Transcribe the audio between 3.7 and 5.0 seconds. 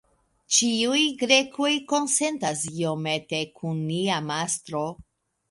nia mastro.